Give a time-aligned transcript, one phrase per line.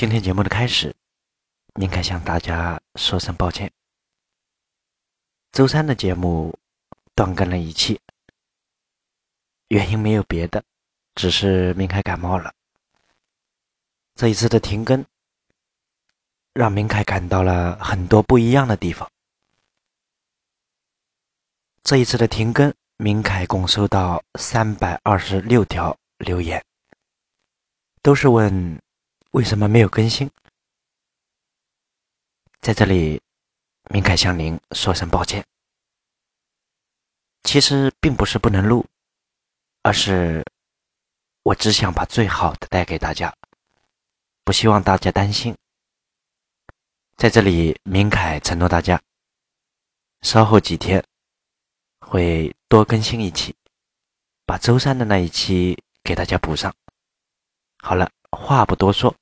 [0.00, 0.96] 今天节目的开始，
[1.74, 3.70] 明凯向大家说声抱歉。
[5.52, 6.58] 周三的节目
[7.14, 8.00] 断更了一期，
[9.68, 10.64] 原因没有别的，
[11.14, 12.50] 只是明凯感冒了。
[14.14, 15.04] 这一次的停更，
[16.54, 19.06] 让明凯感到了很多不一样的地方。
[21.82, 26.64] 这一次的停更，明凯共收到三百二十六条留言，
[28.00, 28.80] 都是问。
[29.32, 30.28] 为什么没有更新？
[32.60, 33.22] 在这里，
[33.88, 35.44] 明凯向您说声抱歉。
[37.44, 38.84] 其实并不是不能录，
[39.82, 40.44] 而是
[41.44, 43.32] 我只想把最好的带给大家，
[44.42, 45.56] 不希望大家担心。
[47.16, 49.00] 在这里，明凯承诺大家，
[50.22, 51.04] 稍后几天
[52.00, 53.54] 会多更新一期，
[54.44, 56.74] 把周三的那一期给大家补上。
[57.78, 59.14] 好了，话不多说。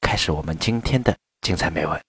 [0.00, 2.00] 开始我们今天的精彩美文，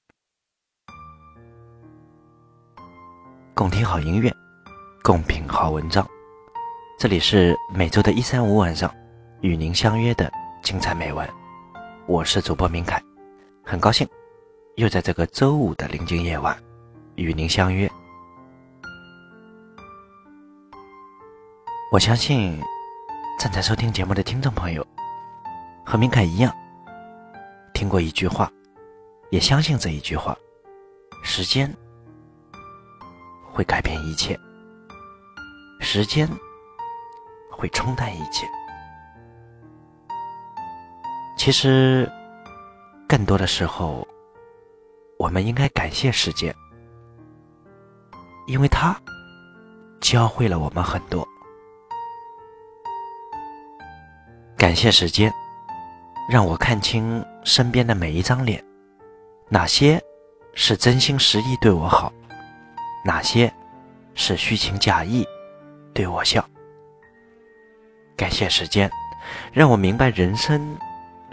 [3.53, 4.33] 共听好音乐，
[5.03, 6.07] 共品好文章。
[6.97, 8.93] 这里是每周的一三五晚上
[9.41, 10.31] 与您相约的
[10.63, 11.27] 精彩美文，
[12.07, 13.01] 我是主播明凯，
[13.63, 14.07] 很高兴
[14.75, 16.57] 又在这个周五的临近夜晚
[17.15, 17.89] 与您相约。
[21.91, 22.59] 我相信
[23.39, 24.85] 正在收听节目的听众朋友
[25.91, 26.55] 和明凯一样。
[27.73, 28.49] 听过一句话，
[29.29, 30.33] 也相信这一句话：
[31.21, 31.69] 时间
[33.51, 34.39] 会改变一切，
[35.81, 36.25] 时间
[37.51, 38.47] 会冲淡一切。
[41.37, 42.09] 其实，
[43.05, 44.07] 更多的时候，
[45.19, 46.55] 我们应该感谢时间，
[48.47, 48.95] 因为它
[49.99, 51.27] 教会了我们很多。
[54.55, 55.29] 感谢时间。
[56.31, 58.63] 让我看清身边的每一张脸，
[59.49, 60.01] 哪些
[60.53, 62.09] 是真心实意对我好，
[63.03, 63.53] 哪些
[64.15, 65.27] 是虚情假意
[65.93, 66.41] 对我笑。
[68.15, 68.89] 感谢时间，
[69.51, 70.73] 让我明白人生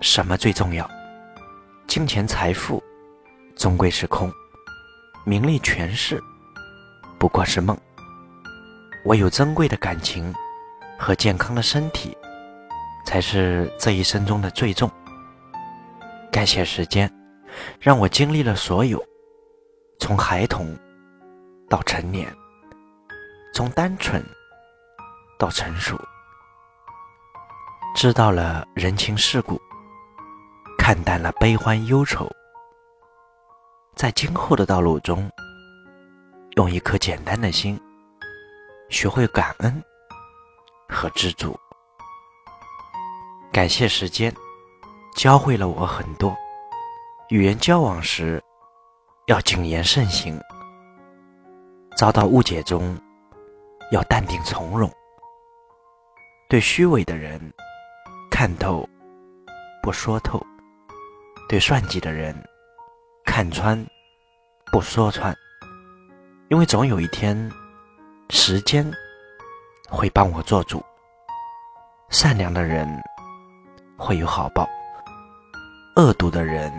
[0.01, 0.91] 什么最重要。
[1.87, 2.83] 金钱财富
[3.55, 4.33] 终归是空，
[5.25, 6.21] 名利权势
[7.21, 7.79] 不过是梦。
[9.05, 10.35] 唯有珍贵的感情
[10.99, 12.18] 和健康的身体。
[13.05, 14.91] 才是这一生中的最重。
[16.31, 17.11] 感谢时间，
[17.81, 19.03] 让我经历了所有，
[19.99, 20.77] 从孩童
[21.69, 22.33] 到成年，
[23.55, 24.23] 从单纯
[25.39, 25.99] 到成熟，
[27.95, 29.61] 知道了人情世故，
[30.77, 32.31] 看淡了悲欢忧愁，
[33.97, 35.29] 在今后的道路中，
[36.57, 37.81] 用一颗简单的心，
[38.91, 39.83] 学会感恩
[40.89, 41.59] 和知足。
[43.51, 44.33] 感谢时间，
[45.17, 46.37] 教会了我很多。
[47.29, 48.43] 与人交往时，
[49.27, 50.39] 要谨言慎行；
[51.97, 52.97] 遭到误解中，
[53.91, 54.91] 要淡定从容。
[56.49, 57.41] 对虚伪的人，
[58.31, 58.89] 看透
[59.83, 60.39] 不说透；
[61.49, 62.35] 对算计的人，
[63.25, 63.83] 看穿
[64.71, 65.35] 不说穿。
[66.49, 67.51] 因为总有一天，
[68.31, 68.89] 时间
[69.89, 70.83] 会帮我做主。
[72.11, 72.89] 善良的人。
[73.99, 74.67] 会有好报，
[75.97, 76.73] 恶毒的人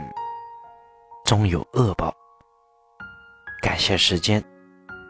[1.26, 2.16] 终有恶报。
[3.62, 4.42] 感谢时间，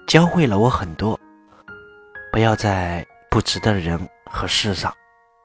[0.08, 1.18] 教会了我很多。
[2.31, 4.92] 不要在不值得人和事上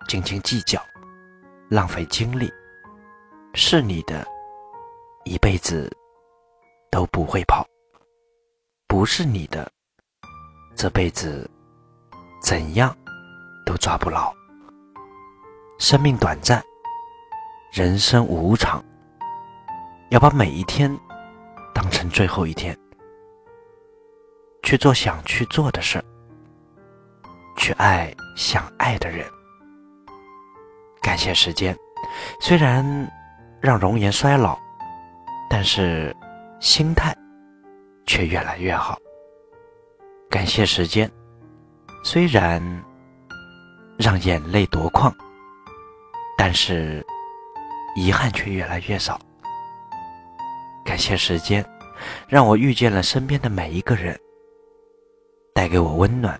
[0.09, 0.83] 斤斤计较，
[1.69, 2.51] 浪费精力。
[3.53, 4.27] 是你的，
[5.25, 5.95] 一辈子
[6.91, 7.63] 都不会跑；
[8.89, 9.71] 不是你的，
[10.75, 11.49] 这辈子
[12.43, 12.97] 怎样
[13.67, 14.33] 都抓不牢。
[15.79, 16.62] 生命短暂，
[17.73, 18.83] 人生无常，
[20.11, 20.97] 要把每一天
[21.75, 22.77] 当成最后一天，
[24.63, 26.03] 去做想去做的事
[27.57, 29.27] 去爱想爱的人。
[31.03, 31.77] 感谢时间，
[32.41, 32.84] 虽然
[33.61, 34.57] 让容颜衰老，
[35.51, 36.16] 但是
[36.60, 37.15] 心态
[38.07, 38.97] 却越来越好。
[40.31, 41.10] 感谢时间，
[42.04, 42.63] 虽然
[43.98, 45.15] 让眼泪夺眶。
[46.36, 47.04] 但是，
[47.97, 49.21] 遗憾却越来越少。
[50.84, 51.65] 感谢时间，
[52.28, 54.19] 让我遇见了身边的每一个人，
[55.54, 56.39] 带给我温暖、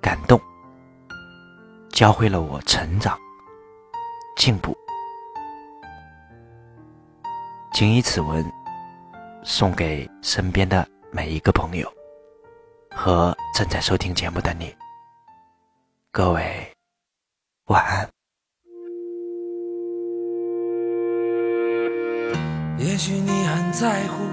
[0.00, 0.40] 感动，
[1.90, 3.18] 教会了我成长、
[4.36, 4.76] 进步。
[7.72, 8.44] 谨以此文，
[9.42, 11.92] 送给身边的每一个朋友
[12.94, 14.74] 和正在收听节目的你。
[16.10, 16.70] 各位，
[17.66, 18.11] 晚安。
[22.84, 24.24] 也许你很在乎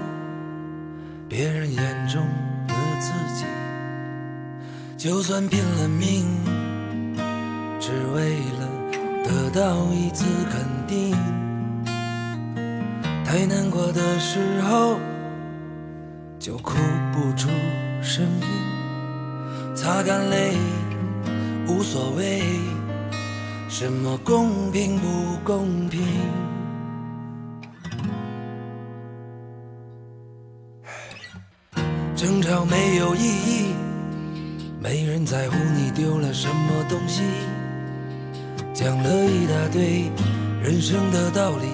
[1.28, 2.20] 别人眼中
[2.66, 3.44] 的自己，
[4.96, 6.26] 就算拼了命，
[7.78, 8.68] 只为了
[9.24, 11.16] 得到一次肯定。
[13.24, 14.98] 太难过的时候，
[16.40, 16.72] 就哭
[17.12, 17.48] 不出
[18.02, 20.56] 声音，擦干泪，
[21.68, 22.42] 无所谓，
[23.68, 26.00] 什么公平不公平。
[32.20, 33.72] 争吵没有意义，
[34.78, 37.22] 没人在乎你丢了什么东西。
[38.74, 40.12] 讲了一大堆
[40.62, 41.64] 人生的道理，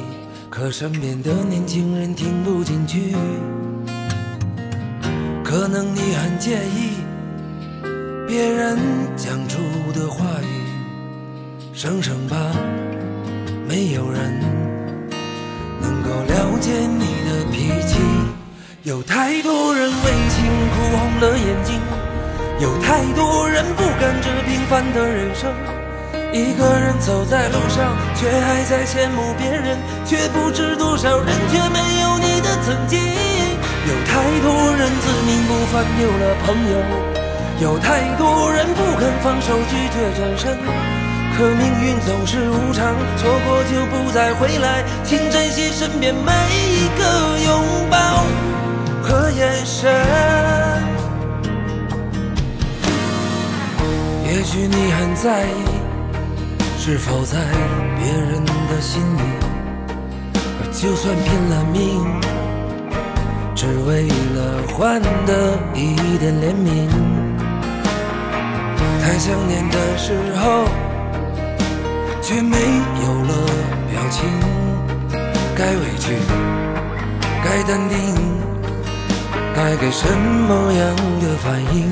[0.49, 3.13] 可身边的年轻人听不进去。
[5.43, 6.93] 可能你很介意
[8.29, 8.79] 别人
[9.17, 9.59] 讲出
[9.93, 12.37] 的话语，生生怕
[13.69, 14.41] 没有人
[15.81, 18.16] 能够了解你的脾气。
[18.87, 21.75] 有太多人为情哭红了眼睛，
[22.61, 25.51] 有太多人不甘这平凡的人生。
[26.33, 33.01] 一个人走在路上，却还在羡慕别人，却不知多少人却没有你的曾经。
[33.03, 36.79] 有太多人自命不凡，丢了朋友；
[37.59, 40.57] 有太多人不肯放手，拒绝转身。
[41.37, 48.25] 可命运总是无常，错过就不再回来，请珍惜身边每一个拥抱。
[49.09, 49.89] 和眼神，
[54.25, 55.65] 也许你很在意，
[56.77, 57.39] 是否在
[57.97, 59.21] 别人的心里，
[60.73, 62.05] 就算拼了命，
[63.55, 66.89] 只为了换得一点怜悯。
[69.01, 70.65] 太想念的时候，
[72.21, 72.57] 却没
[73.05, 73.35] 有了
[73.89, 74.29] 表情，
[75.55, 76.19] 该委屈，
[77.45, 78.46] 该淡定。
[79.57, 81.89] 该给什么样的反应？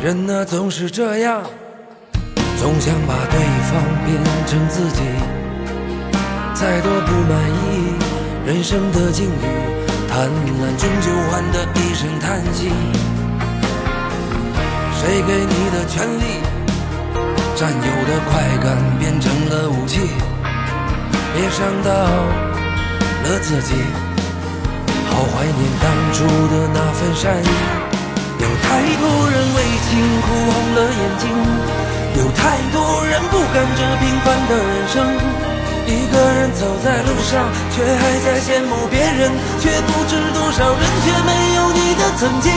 [0.00, 1.42] 人呐，总是这样，
[2.56, 4.16] 总想把对方变
[4.46, 5.02] 成自己。
[6.54, 7.94] 再多不满意
[8.46, 9.44] 人生的境遇，
[10.08, 12.70] 贪婪终究换得一声叹息。
[14.94, 16.22] 谁给你的权利？
[17.56, 19.98] 占有的快感变成了武器，
[21.34, 21.90] 别伤到
[23.24, 23.74] 了自己。
[25.24, 26.20] 好怀念当初
[26.52, 27.48] 的那份善意，
[28.44, 28.68] 有太
[29.00, 31.24] 多人为情哭红了眼睛，
[32.20, 32.76] 有太多
[33.08, 35.00] 人不甘这平凡的人生。
[35.88, 42.52] 一个人走在路上，却还在羡慕别人，却不知多少人却没有你的曾经。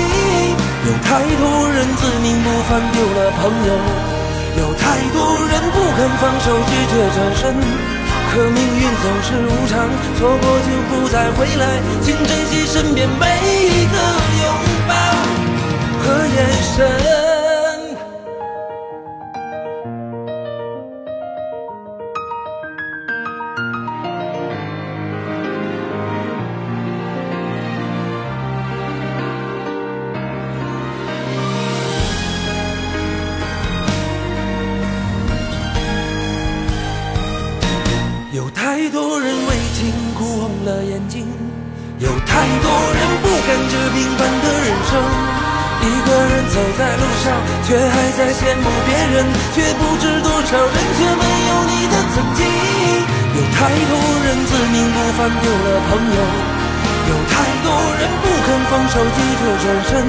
[0.88, 3.72] 有太多人自命不凡，丢了朋友；
[4.60, 7.97] 有太多人不肯放手，拒绝转身。
[8.34, 11.64] 可命运总是无常，错过就不再回来，
[12.02, 13.96] 请珍惜身边每一个
[14.44, 14.46] 拥
[14.88, 14.94] 抱
[16.04, 16.38] 和眼
[16.76, 17.27] 神。
[38.88, 41.28] 太多人为情哭红了眼睛，
[42.00, 42.31] 有太
[42.64, 44.95] 多人不甘这平凡的人生。
[45.83, 47.35] 一个人走在路上，
[47.68, 52.47] 却还在羡慕别人，却不知多少人却没有你的曾经。
[53.35, 56.23] 有太多人自命不凡，丢了朋友；
[57.12, 57.68] 有太多
[58.00, 60.00] 人不肯放手，拒绝转身。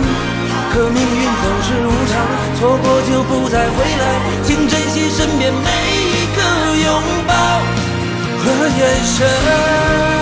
[0.70, 2.14] 可命运总是无常，
[2.54, 4.04] 错过就不再回来，
[4.44, 6.40] 请珍惜身边每一个
[6.86, 7.34] 拥抱。
[8.56, 10.17] 的眼神。